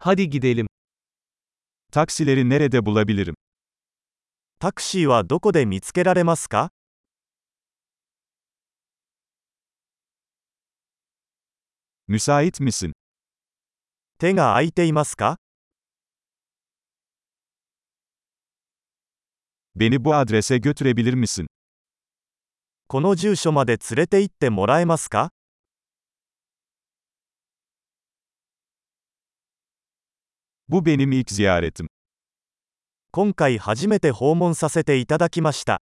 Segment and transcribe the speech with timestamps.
[0.00, 0.66] Hadi gidelim.
[1.92, 3.34] Taksileri nerede bulabilirim?
[4.60, 6.70] タクシーはどこで見つけられますか
[12.08, 12.92] Müsait misin?
[14.18, 15.36] 手が空いていますか
[19.74, 21.46] Beni bu adrese götürebilir misin?
[22.86, 25.30] この住所まで連れて行ってもらえますか
[30.70, 31.88] Bu benim ilk ziyaretim.
[33.10, 35.80] 今回初めて訪問させていただきました。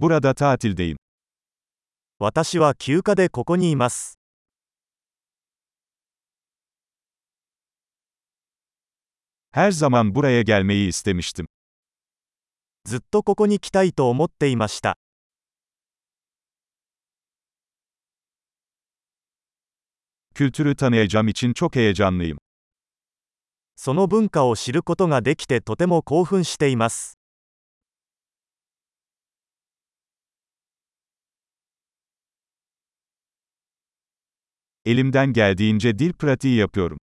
[0.00, 0.96] Burada tatildeyim.
[2.18, 4.18] 私は休暇でここにいます。
[9.54, 11.46] Her zaman buraya gelmeyi istemiştim.
[12.84, 14.98] ずっとここに来たいと思っていました。
[20.39, 22.37] Kültürü tanıyacağım için çok heyecanlıyım.
[23.77, 27.17] その文化を知ることができてとても興奮しています。
[34.85, 36.97] Elimden geldiğince dil pratiği yapıyorum.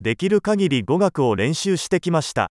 [0.00, 2.48] できる限り語学を練習してきました。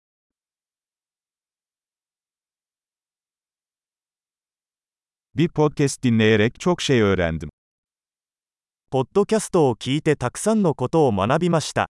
[5.36, 7.50] Bir podcast dinleyerek çok şey öğrendim.
[8.93, 11.89] ポッドキャストを聞いてたくさんのことを学びました。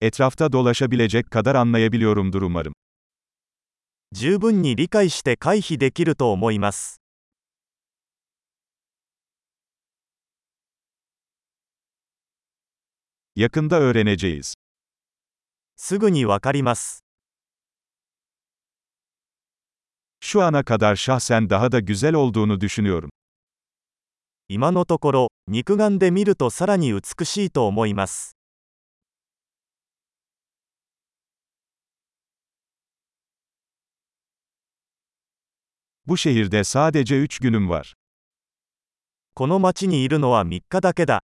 [0.00, 2.74] Etrafta dolaşabilecek kadar anlayabiliyorumdur umarım.
[4.12, 7.00] 十分に理解して回避できると思います。
[13.34, 14.54] Yakında öğreneceğiz.
[15.74, 17.03] すぐにわかります。
[20.23, 23.09] Şu ana kadar şahsen daha da güzel olduğunu düşünüyorum.
[24.51, 28.35] 今のところ、肉眼で見るとさらに美しいと思います。
[36.07, 37.93] Bu şehirde sadece 3 günüm var.
[39.35, 41.21] この町にいるのは3日だけだ。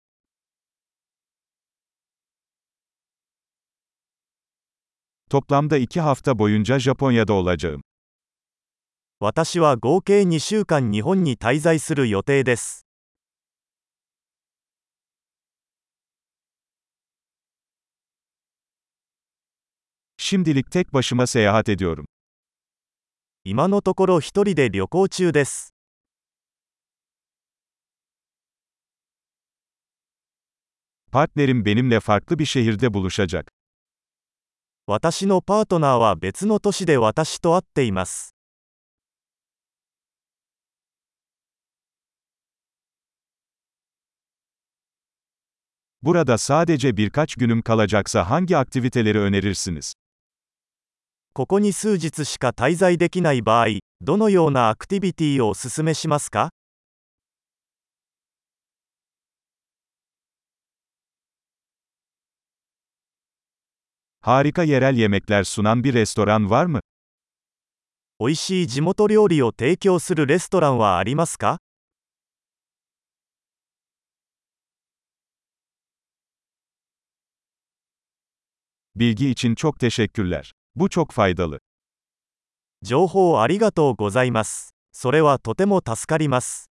[5.29, 7.81] Toplamda 2 hafta boyunca Japonya'da olacağım.
[9.26, 12.86] 私は合計2週間日本に滞在する予定です。
[20.18, 22.04] Şimdilik tek başıma seyahat ediyorum.
[23.44, 25.72] 今のところ一人で旅行中です。
[31.10, 33.48] Partnerim benimle farklı bir şehirde buluşacak.
[34.86, 38.34] 私のパートナーは別の都市で私と会っています。
[46.03, 49.94] Burada sadece birkaç günüm kalacaksa hangi aktiviteleri önerirsiniz?
[51.34, 53.67] ここに数日しか滞在できない場合、
[54.01, 56.50] どのようなアクティビティをお勧めしますか
[64.22, 66.81] Harika yerel yemekler sunan bir restoran var mı?
[68.19, 71.59] 美味しい地元料理を提供するレストランはありますか
[78.95, 80.53] Bilgi için çok teşekkürler.
[80.75, 81.59] Bu çok faydalı.
[82.81, 84.73] 情報ありがとうございます。
[84.94, 86.69] それはとても助かります。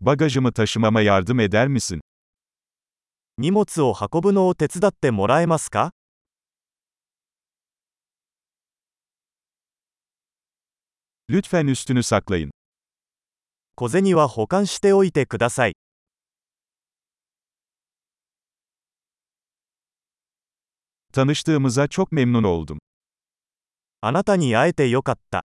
[0.00, 2.00] Bagajımı taşımama yardım eder misin?
[3.38, 5.92] 荷物を運ぶのを手伝ってもらえますか
[11.30, 12.50] Lütfen üstünü saklayın.
[13.75, 15.73] 小銭は保管しておいてください。
[21.13, 22.77] Tanıştığımıza çok memnun oldum.
[24.03, 25.45] あなたに会えてよかった。